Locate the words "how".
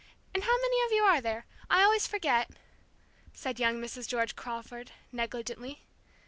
0.43-0.57